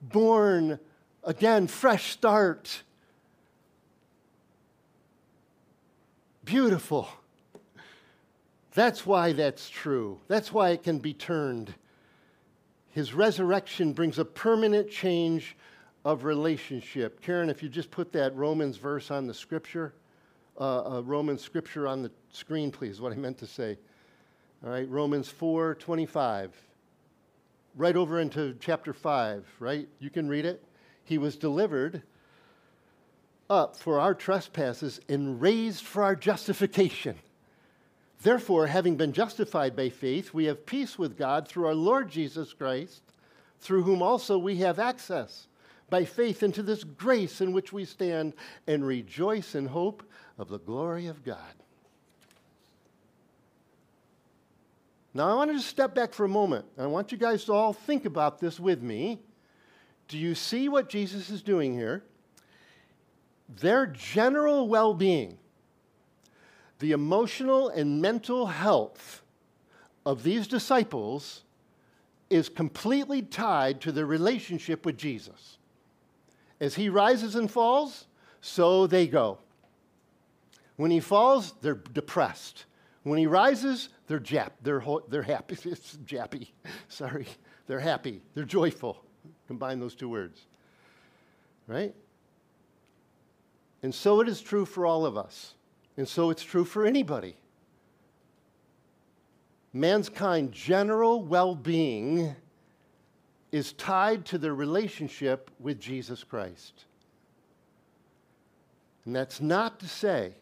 [0.00, 0.78] Born
[1.24, 2.82] again, fresh start.
[6.44, 7.08] Beautiful.
[8.74, 10.18] That's why that's true.
[10.28, 11.74] That's why it can be turned.
[12.90, 15.56] His resurrection brings a permanent change
[16.04, 17.20] of relationship.
[17.20, 19.94] Karen, if you just put that Romans verse on the scripture,
[20.58, 23.78] uh, uh, Romans scripture on the screen, please, what I meant to say.
[24.64, 26.54] All right, Romans 4 25.
[27.74, 29.88] Right over into chapter 5, right?
[29.98, 30.62] You can read it.
[31.04, 32.02] He was delivered
[33.50, 37.16] up for our trespasses and raised for our justification.
[38.22, 42.52] Therefore, having been justified by faith, we have peace with God through our Lord Jesus
[42.52, 43.02] Christ,
[43.58, 45.48] through whom also we have access
[45.90, 48.34] by faith into this grace in which we stand
[48.68, 50.04] and rejoice in hope
[50.38, 51.54] of the glory of God.
[55.14, 56.64] Now, I want to step back for a moment.
[56.78, 59.20] I want you guys to all think about this with me.
[60.08, 62.02] Do you see what Jesus is doing here?
[63.60, 65.38] Their general well being,
[66.78, 69.22] the emotional and mental health
[70.06, 71.42] of these disciples
[72.30, 75.58] is completely tied to their relationship with Jesus.
[76.60, 78.06] As he rises and falls,
[78.40, 79.38] so they go.
[80.76, 82.64] When he falls, they're depressed.
[83.02, 85.56] When he rises, they're jap, they're, ho- they're happy.
[85.64, 86.48] It's jappy.
[86.88, 87.26] Sorry.
[87.66, 88.20] They're happy.
[88.34, 89.02] They're joyful.
[89.48, 90.44] Combine those two words.
[91.66, 91.94] Right?
[93.82, 95.54] And so it is true for all of us.
[95.96, 97.36] And so it's true for anybody.
[99.72, 102.36] Mankind's general well being
[103.50, 106.84] is tied to their relationship with Jesus Christ.
[109.06, 110.34] And that's not to say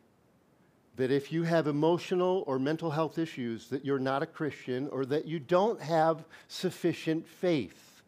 [1.00, 5.06] that if you have emotional or mental health issues that you're not a Christian or
[5.06, 8.02] that you don't have sufficient faith.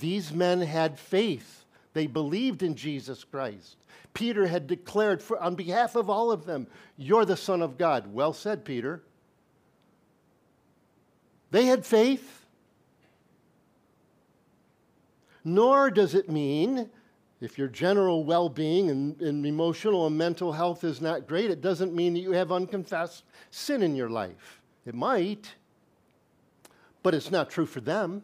[0.00, 1.66] These men had faith.
[1.92, 3.76] They believed in Jesus Christ.
[4.14, 8.14] Peter had declared for, on behalf of all of them, You're the Son of God.
[8.14, 9.02] Well said, Peter.
[11.50, 12.46] They had faith.
[15.44, 16.88] Nor does it mean
[17.44, 21.60] if your general well being and, and, emotional and mental health is not great, it
[21.60, 24.62] doesn't mean that you have unconfessed sin in your life.
[24.86, 25.54] It might,
[27.02, 28.22] but it's not true for them.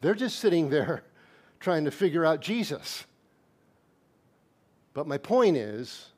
[0.00, 1.04] They're just sitting there
[1.60, 3.04] trying to figure out Jesus.
[4.92, 6.08] But my point is,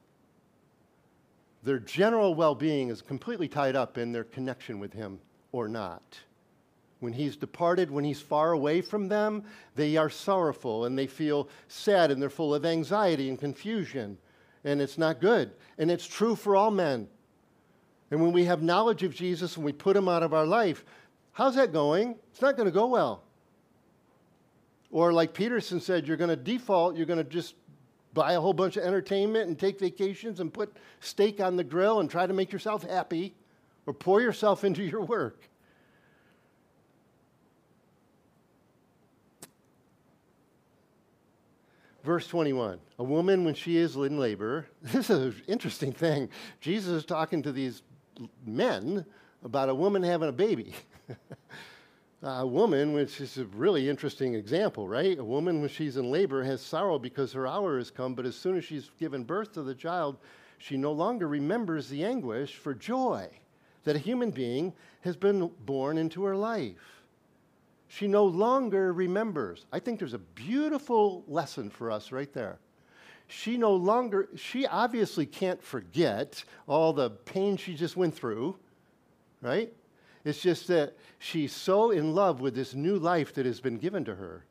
[1.63, 5.21] their general well being is completely tied up in their connection with Him
[5.53, 6.19] or not.
[7.03, 9.43] When he's departed, when he's far away from them,
[9.75, 14.17] they are sorrowful and they feel sad and they're full of anxiety and confusion.
[14.63, 15.51] And it's not good.
[15.79, 17.09] And it's true for all men.
[18.13, 20.85] And when we have knowledge of Jesus and we put him out of our life,
[21.33, 22.15] how's that going?
[22.31, 23.25] It's not going to go well.
[24.93, 27.57] Or, like Peterson said, you're going to default, you're going to just
[28.15, 31.99] buy a whole bunch of entertainment and take vacations and put steak on the grill
[31.99, 33.35] and try to make yourself happy
[33.87, 35.49] or pour yourself into your work.
[42.05, 46.29] Verse 21 A woman, when she is in labor, this is an interesting thing.
[46.61, 47.83] Jesus is talking to these
[48.45, 49.05] men
[49.45, 50.75] about a woman having a baby.
[52.23, 55.19] a woman, which is a really interesting example, right?
[55.19, 58.37] A woman, when she's in labor, has sorrow because her hour has come, but as
[58.37, 60.19] soon as she's given birth to the child,
[60.59, 63.29] she no longer remembers the anguish for joy
[63.85, 67.02] that a human being has been born into her life
[67.93, 69.67] she no longer remembers.
[69.71, 72.59] I think there's a beautiful lesson for us right there.
[73.27, 78.57] She no longer, she obviously can't forget all the pain she just went through,
[79.43, 79.71] right?
[80.25, 84.07] It's just that she's so in love with this new life that has been given
[84.07, 84.47] to her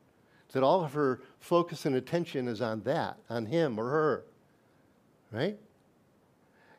[0.52, 4.24] that all of her focus and attention is on that, on him or her,
[5.32, 5.58] right?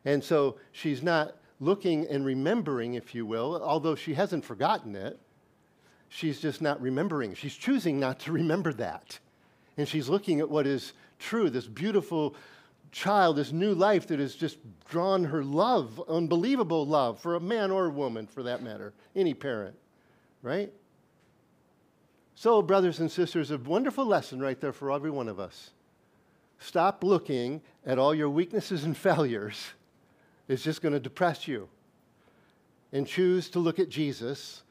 [0.06, 5.18] And so she's not looking and remembering, if you will, although she hasn't forgotten it
[6.14, 7.34] she's just not remembering.
[7.34, 9.18] She's choosing not to remember that.
[9.76, 12.36] And she's looking at what is true, this beautiful
[12.92, 17.72] child, this new life that has just drawn her love, unbelievable love for a man
[17.72, 19.74] or a woman, for that matter, any parent,
[20.42, 20.72] right?
[22.36, 25.70] So, brothers and sisters, a wonderful lesson right there for every one of us.
[26.60, 29.72] Stop looking at all your weaknesses and failures.
[30.46, 31.68] It's just going to depress you.
[32.92, 34.62] And choose to look at Jesus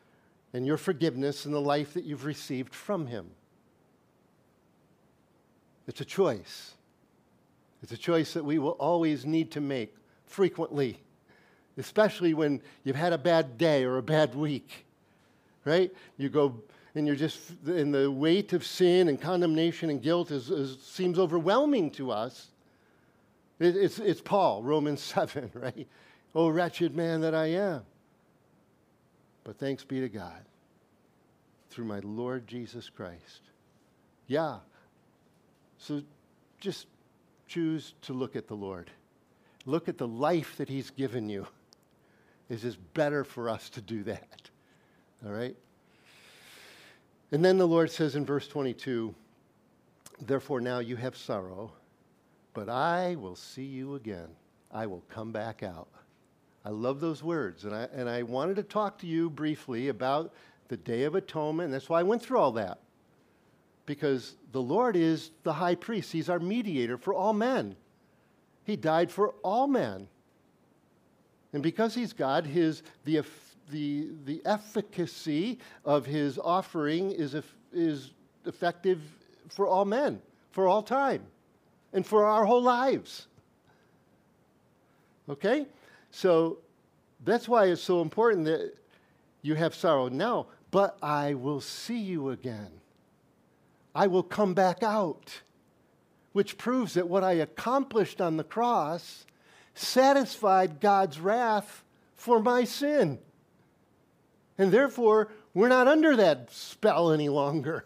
[0.53, 3.31] and your forgiveness and the life that you've received from Him.
[5.87, 6.73] It's a choice.
[7.81, 9.93] It's a choice that we will always need to make
[10.25, 10.99] frequently,
[11.77, 14.85] especially when you've had a bad day or a bad week,
[15.65, 15.91] right?
[16.17, 16.61] You go
[16.95, 21.17] and you're just, in the weight of sin and condemnation and guilt is, is seems
[21.17, 22.49] overwhelming to us.
[23.59, 25.87] It, it's, it's Paul, Romans 7, right?
[26.35, 27.81] Oh, wretched man that I am.
[29.43, 30.45] But thanks be to God
[31.69, 33.41] through my Lord Jesus Christ.
[34.27, 34.57] Yeah.
[35.77, 36.01] So
[36.59, 36.87] just
[37.47, 38.89] choose to look at the Lord.
[39.65, 41.47] Look at the life that He's given you.
[42.49, 44.49] It's just better for us to do that.
[45.25, 45.55] All right?
[47.31, 49.13] And then the Lord says in verse 22
[50.21, 51.71] Therefore now you have sorrow,
[52.53, 54.29] but I will see you again.
[54.71, 55.87] I will come back out.
[56.65, 57.65] I love those words.
[57.65, 60.33] And I, and I wanted to talk to you briefly about
[60.69, 61.65] the Day of Atonement.
[61.65, 62.79] And that's why I went through all that.
[63.85, 67.75] Because the Lord is the high priest, He's our mediator for all men.
[68.63, 70.07] He died for all men.
[71.51, 73.23] And because He's God, his, the,
[73.69, 77.35] the, the efficacy of His offering is,
[77.73, 78.11] is
[78.45, 79.01] effective
[79.49, 80.21] for all men,
[80.51, 81.23] for all time,
[81.91, 83.27] and for our whole lives.
[85.29, 85.67] Okay?
[86.13, 86.59] So
[87.25, 88.75] that's why it's so important that
[89.41, 92.69] you have sorrow now, but I will see you again.
[93.95, 95.41] I will come back out,
[96.31, 99.25] which proves that what I accomplished on the cross
[99.73, 101.83] satisfied God's wrath
[102.15, 103.17] for my sin.
[104.59, 107.85] And therefore, we're not under that spell any longer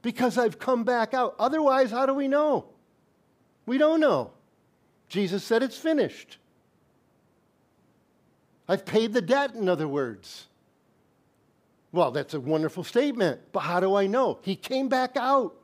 [0.00, 1.36] because I've come back out.
[1.38, 2.70] Otherwise, how do we know?
[3.66, 4.32] We don't know.
[5.08, 6.38] Jesus said it's finished.
[8.68, 10.46] I've paid the debt, in other words.
[11.90, 14.38] Well, that's a wonderful statement, but how do I know?
[14.42, 15.54] He came back out.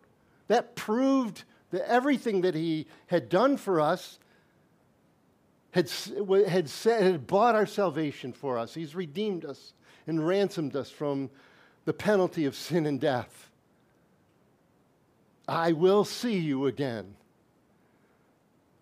[0.49, 4.19] That proved that everything that he had done for us
[5.73, 5.91] had,
[6.49, 8.73] had, had bought our salvation for us.
[8.73, 9.73] He's redeemed us
[10.07, 11.31] and ransomed us from
[11.85, 13.51] the penalty of sin and death.
[15.47, 17.17] I will see you again.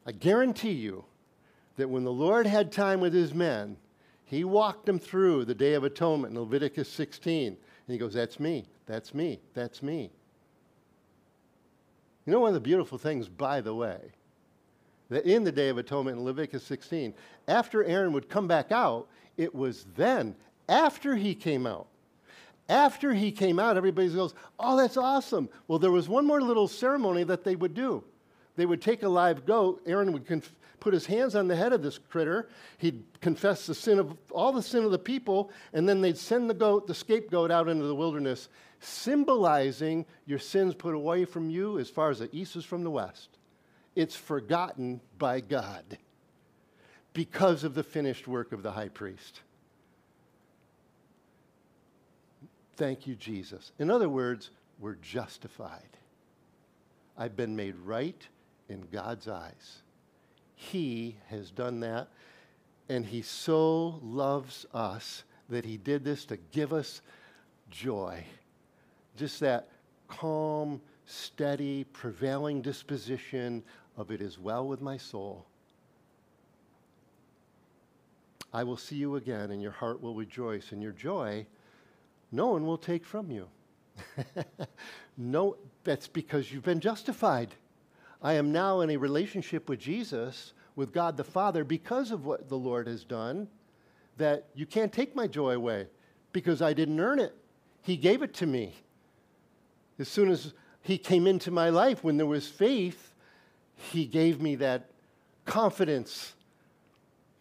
[0.06, 1.04] I guarantee you
[1.76, 3.76] that when the Lord had time with his men,
[4.24, 7.48] he walked them through the Day of Atonement in Leviticus 16.
[7.48, 10.10] And he goes, That's me, that's me, that's me.
[12.26, 13.98] You know, one of the beautiful things, by the way,
[15.10, 17.14] that in the Day of Atonement in Leviticus 16,
[17.48, 20.34] after Aaron would come back out, it was then,
[20.68, 21.88] after he came out,
[22.68, 25.48] after he came out, everybody goes, Oh, that's awesome.
[25.68, 28.04] Well, there was one more little ceremony that they would do.
[28.56, 31.72] They would take a live goat, Aaron would conf- put his hands on the head
[31.72, 35.88] of this critter, he'd confess the sin of all the sin of the people, and
[35.88, 38.48] then they'd send the goat, the scapegoat, out into the wilderness,
[38.80, 42.90] symbolizing your sins put away from you as far as the east is from the
[42.90, 43.28] west.
[43.94, 45.98] It's forgotten by God
[47.12, 49.40] because of the finished work of the high priest.
[52.76, 53.70] Thank you, Jesus.
[53.78, 55.96] In other words, we're justified.
[57.16, 58.26] I've been made right
[58.72, 59.82] in God's eyes.
[60.54, 62.08] He has done that,
[62.88, 67.02] and He so loves us that He did this to give us
[67.70, 68.24] joy.
[69.16, 69.68] Just that
[70.08, 73.62] calm, steady, prevailing disposition
[73.96, 75.46] of it is well with my soul.
[78.52, 81.46] I will see you again, and your heart will rejoice, and your joy
[82.32, 83.46] no one will take from you.
[85.18, 87.54] no, that's because you've been justified.
[88.22, 92.48] I am now in a relationship with Jesus, with God the Father, because of what
[92.48, 93.48] the Lord has done,
[94.16, 95.88] that you can't take my joy away
[96.32, 97.34] because I didn't earn it.
[97.82, 98.74] He gave it to me.
[99.98, 103.12] As soon as He came into my life, when there was faith,
[103.74, 104.90] He gave me that
[105.44, 106.34] confidence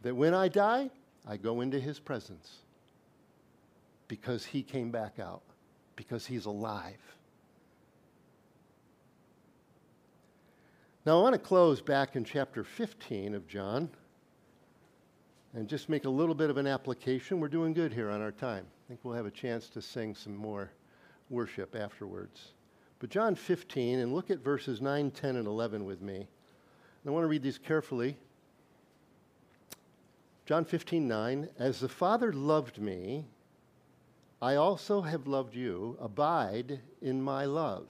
[0.02, 0.90] that when I die,
[1.28, 2.62] I go into His presence
[4.12, 5.42] because he came back out,
[5.96, 7.00] because he's alive.
[11.04, 13.90] Now, I want to close back in chapter 15 of John
[15.56, 17.40] and just make a little bit of an application.
[17.40, 18.68] We're doing good here on our time.
[18.68, 20.70] I think we'll have a chance to sing some more
[21.32, 22.50] worship afterwards.
[23.00, 26.18] But John 15, and look at verses 9, 10, and 11 with me.
[26.18, 26.28] And
[27.08, 28.16] I want to read these carefully.
[30.46, 31.50] John 15, 9.
[31.58, 33.26] As the Father loved me,
[34.40, 35.98] I also have loved you.
[36.00, 37.88] Abide in my love.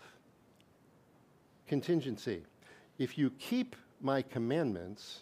[1.67, 2.43] Contingency.
[3.01, 5.21] If you keep my commandments,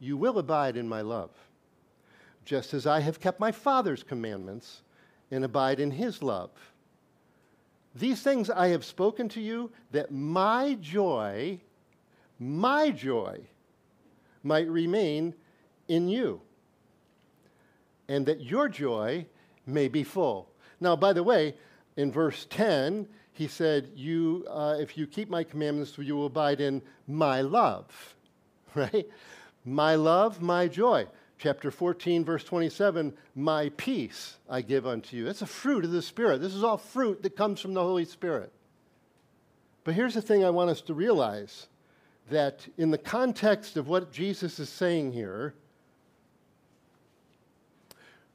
[0.00, 1.30] you will abide in my love,
[2.44, 4.82] just as I have kept my Father's commandments
[5.30, 6.50] and abide in his love.
[7.94, 11.60] These things I have spoken to you that my joy,
[12.40, 13.42] my joy,
[14.42, 15.34] might remain
[15.86, 16.40] in you,
[18.08, 19.24] and that your joy
[19.66, 20.50] may be full.
[20.80, 21.54] Now, by the way,
[21.96, 26.60] in verse 10, he said, you, uh, If you keep my commandments, you will abide
[26.60, 28.14] in my love,
[28.74, 29.06] right?
[29.64, 31.06] My love, my joy.
[31.36, 35.24] Chapter 14, verse 27, my peace I give unto you.
[35.24, 36.40] That's a fruit of the Spirit.
[36.40, 38.52] This is all fruit that comes from the Holy Spirit.
[39.82, 41.66] But here's the thing I want us to realize
[42.30, 45.54] that in the context of what Jesus is saying here,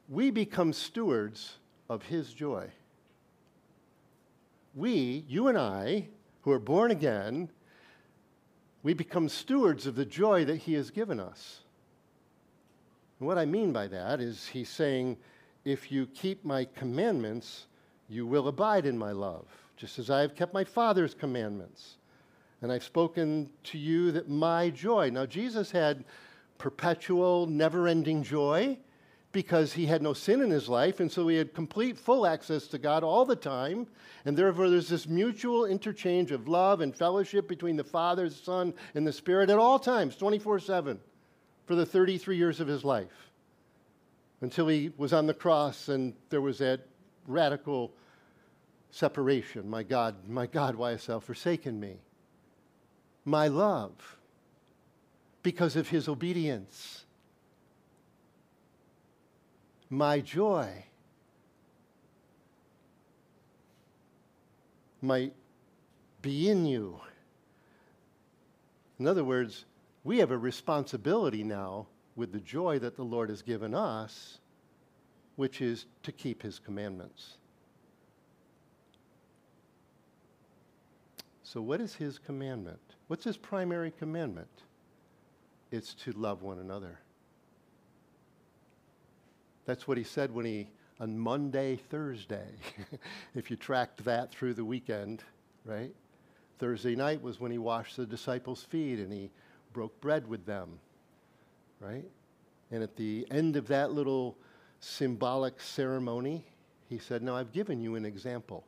[0.09, 1.55] we become stewards
[1.89, 2.69] of his joy.
[4.75, 6.07] We, you and I,
[6.41, 7.49] who are born again,
[8.83, 11.61] we become stewards of the joy that He has given us.
[13.19, 15.17] And what I mean by that is He's saying,
[15.65, 17.65] if you keep my commandments,
[18.07, 19.45] you will abide in my love,
[19.75, 21.97] just as I have kept my Father's commandments.
[22.61, 25.09] And I've spoken to you that my joy.
[25.09, 26.05] Now, Jesus had
[26.57, 28.77] perpetual, never ending joy
[29.31, 32.67] because he had no sin in his life, and so he had complete, full access
[32.67, 33.85] to God all the time.
[34.25, 38.73] And therefore, there's this mutual interchange of love and fellowship between the Father, the Son,
[38.95, 40.99] and the Spirit at all times, 24 7,
[41.65, 43.31] for the 33 years of his life.
[44.41, 46.87] Until he was on the cross and there was that
[47.27, 47.91] radical
[48.89, 49.69] separation.
[49.69, 51.97] My God, my God, why hast thou forsaken me?
[53.25, 54.17] My love,
[55.43, 56.98] because of his obedience
[59.89, 60.69] my joy
[65.01, 65.33] might
[66.21, 66.99] be in you.
[68.99, 69.65] In other words,
[70.03, 74.39] we have a responsibility now with the joy that the Lord has given us,
[75.37, 77.37] which is to keep his commandments.
[81.43, 82.79] So, what is his commandment?
[83.07, 84.49] What's his primary commandment?
[85.71, 86.99] It's to love one another.
[89.69, 90.67] That's what he said when he,
[90.99, 92.47] on Monday, Thursday,
[93.35, 95.21] if you tracked that through the weekend,
[95.63, 95.93] right?
[96.57, 99.29] Thursday night was when he washed the disciples' feet and he
[99.71, 100.79] broke bread with them,
[101.79, 102.03] right?
[102.71, 104.35] And at the end of that little
[104.79, 106.47] symbolic ceremony,
[106.87, 108.63] he said, Now I've given you an example.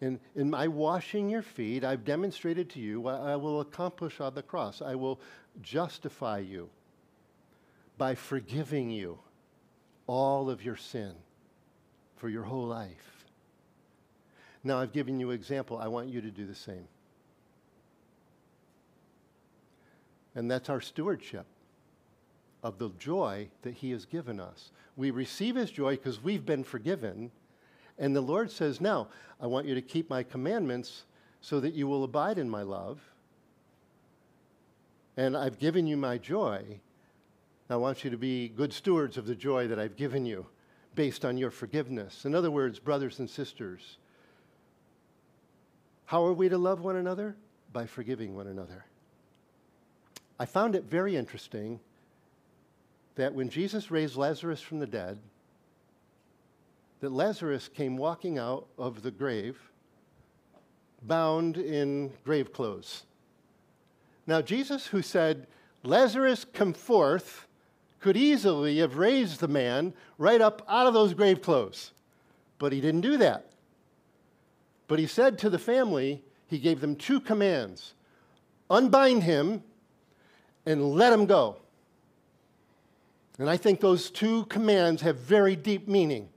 [0.00, 4.36] In, in my washing your feet, I've demonstrated to you what I will accomplish on
[4.36, 4.82] the cross.
[4.82, 5.18] I will
[5.62, 6.70] justify you
[7.98, 9.18] by forgiving you
[10.10, 11.12] all of your sin
[12.16, 13.24] for your whole life.
[14.64, 15.78] Now, I've given you an example.
[15.78, 16.88] I want you to do the same.
[20.34, 21.46] And that's our stewardship
[22.64, 24.72] of the joy that He has given us.
[24.96, 27.30] We receive His joy because we've been forgiven.
[27.96, 29.06] And the Lord says, Now,
[29.40, 31.04] I want you to keep my commandments
[31.40, 33.00] so that you will abide in my love.
[35.16, 36.80] And I've given you my joy
[37.70, 40.46] I want you to be good stewards of the joy that I've given you
[40.94, 42.24] based on your forgiveness.
[42.24, 43.98] In other words, brothers and sisters,
[46.06, 47.36] how are we to love one another?
[47.72, 48.84] By forgiving one another.
[50.40, 51.78] I found it very interesting
[53.14, 55.18] that when Jesus raised Lazarus from the dead,
[57.00, 59.70] that Lazarus came walking out of the grave
[61.02, 63.04] bound in grave clothes.
[64.26, 65.46] Now, Jesus, who said,
[65.82, 67.46] Lazarus, come forth,
[68.00, 71.92] could easily have raised the man right up out of those grave clothes.
[72.58, 73.50] But he didn't do that.
[74.88, 77.94] But he said to the family, he gave them two commands
[78.68, 79.64] unbind him
[80.64, 81.56] and let him go.
[83.38, 86.28] And I think those two commands have very deep meaning.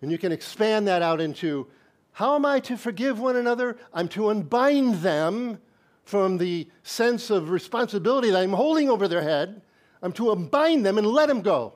[0.00, 1.66] And you can expand that out into
[2.12, 3.76] how am I to forgive one another?
[3.92, 5.58] I'm to unbind them
[6.10, 9.62] from the sense of responsibility that I'm holding over their head.
[10.02, 11.74] I'm to unbind them and let them go.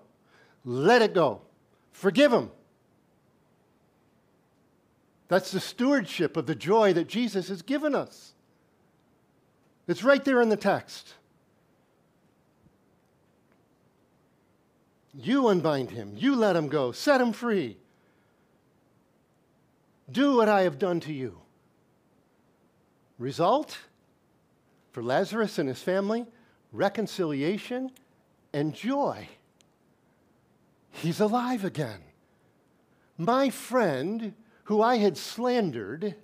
[0.64, 1.42] Let it go.
[1.92, 2.50] Forgive them.
[5.28, 8.32] That's the stewardship of the joy that Jesus has given us.
[9.86, 11.14] It's right there in the text.
[15.14, 16.14] You unbind him.
[16.16, 16.90] You let him go.
[16.90, 17.76] Set him free.
[20.10, 21.38] Do what I have done to you.
[23.16, 23.78] Result?
[24.94, 26.24] For Lazarus and his family
[26.70, 27.90] reconciliation
[28.52, 29.28] and joy.
[30.92, 32.00] He's alive again.
[33.18, 34.34] My friend,
[34.64, 36.14] who I had slandered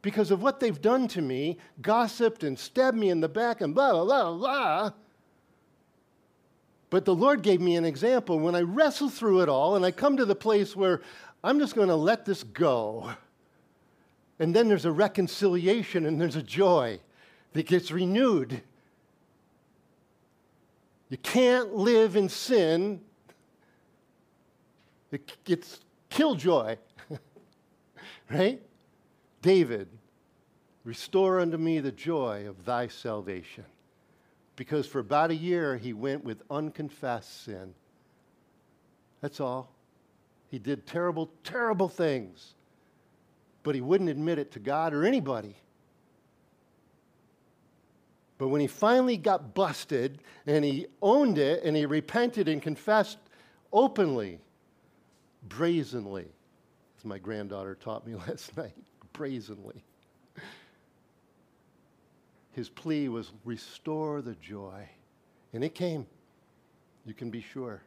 [0.00, 3.74] because of what they've done to me, gossiped and stabbed me in the back and
[3.74, 4.90] blah, blah, blah, blah.
[6.90, 8.38] But the Lord gave me an example.
[8.38, 11.00] When I wrestle through it all and I come to the place where
[11.42, 13.10] I'm just going to let this go,
[14.38, 17.00] and then there's a reconciliation and there's a joy
[17.54, 18.60] that gets renewed.
[21.08, 23.00] You can't live in sin.
[25.10, 25.80] It gets
[26.10, 26.76] killjoy.
[28.30, 28.60] right?
[29.40, 29.88] David,
[30.82, 33.64] restore unto me the joy of thy salvation.
[34.56, 37.74] Because for about a year he went with unconfessed sin.
[39.20, 39.70] That's all.
[40.50, 42.54] He did terrible, terrible things.
[43.62, 45.56] But he wouldn't admit it to God or anybody.
[48.38, 53.18] But when he finally got busted and he owned it and he repented and confessed
[53.72, 54.40] openly,
[55.48, 56.26] brazenly,
[56.98, 58.76] as my granddaughter taught me last night,
[59.12, 59.84] brazenly,
[62.52, 64.88] his plea was restore the joy.
[65.52, 66.06] And it came.
[67.06, 67.82] You can be sure.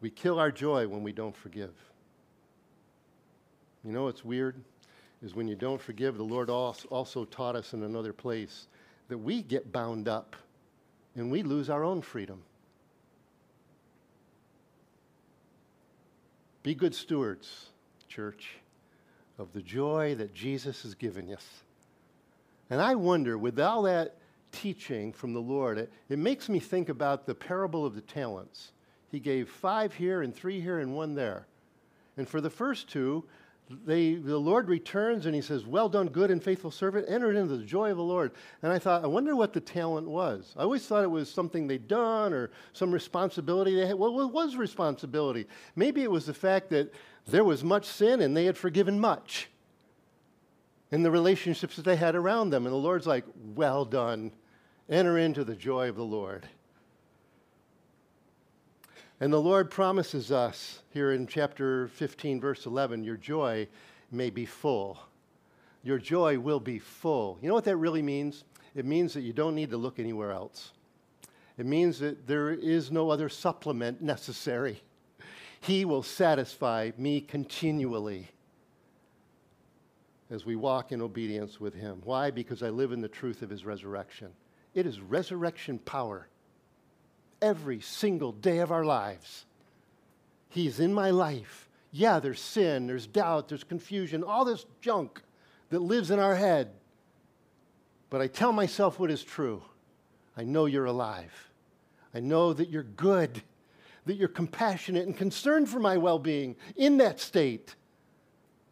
[0.00, 1.74] We kill our joy when we don't forgive.
[3.84, 4.56] You know what's weird?
[5.22, 8.66] Is when you don't forgive, the Lord also taught us in another place
[9.10, 10.36] that we get bound up
[11.16, 12.40] and we lose our own freedom.
[16.62, 17.66] Be good stewards,
[18.08, 18.54] church,
[19.36, 21.44] of the joy that Jesus has given us.
[22.70, 24.16] And I wonder, with all that
[24.52, 28.72] teaching from the Lord, it, it makes me think about the parable of the talents.
[29.10, 31.46] He gave five here and three here and one there.
[32.16, 33.24] And for the first two,
[33.86, 37.56] they, the Lord returns and he says, Well done, good and faithful servant, enter into
[37.56, 38.32] the joy of the Lord.
[38.62, 40.54] And I thought, I wonder what the talent was.
[40.56, 43.94] I always thought it was something they'd done or some responsibility they had.
[43.94, 45.46] Well, what was responsibility?
[45.76, 46.92] Maybe it was the fact that
[47.26, 49.48] there was much sin and they had forgiven much
[50.90, 52.66] in the relationships that they had around them.
[52.66, 54.32] And the Lord's like, Well done,
[54.88, 56.48] enter into the joy of the Lord.
[59.22, 63.68] And the Lord promises us here in chapter 15, verse 11, your joy
[64.10, 64.98] may be full.
[65.82, 67.38] Your joy will be full.
[67.42, 68.44] You know what that really means?
[68.74, 70.72] It means that you don't need to look anywhere else.
[71.58, 74.82] It means that there is no other supplement necessary.
[75.60, 78.28] He will satisfy me continually
[80.30, 82.00] as we walk in obedience with Him.
[82.04, 82.30] Why?
[82.30, 84.28] Because I live in the truth of His resurrection.
[84.72, 86.28] It is resurrection power
[87.42, 89.46] every single day of our lives.
[90.48, 91.68] He's in my life.
[91.92, 95.22] Yeah, there's sin, there's doubt, there's confusion, all this junk
[95.70, 96.70] that lives in our head.
[98.10, 99.62] But I tell myself what is true.
[100.36, 101.50] I know you're alive.
[102.14, 103.42] I know that you're good,
[104.06, 107.74] that you're compassionate and concerned for my well being in that state.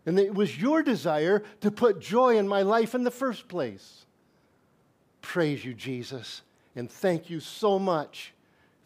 [0.06, 3.46] And that it was your desire to put joy in my life in the first
[3.48, 4.06] place.
[5.20, 6.42] Praise you, Jesus,
[6.74, 8.32] and thank you so much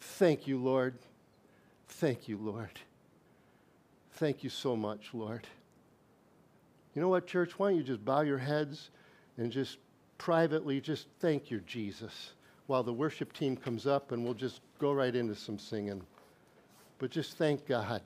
[0.02, 0.94] Thank you, Lord.
[1.86, 2.80] Thank you, Lord.
[4.14, 5.46] Thank you so much, Lord.
[6.94, 7.58] You know what, church?
[7.58, 8.90] Why don't you just bow your heads
[9.38, 9.78] and just
[10.18, 12.32] privately just thank your Jesus
[12.66, 16.02] while the worship team comes up and we'll just go right into some singing.
[16.98, 18.02] But just thank God.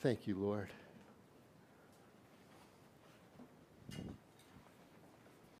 [0.00, 0.68] Thank you, Lord.